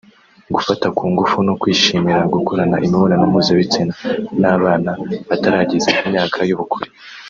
[0.55, 3.93] gufata ku ngufu no kwishimira gukorana imibonano mpuzabitsina
[4.41, 4.91] n’abana
[5.29, 6.87] batarageza imyaka y’ubukure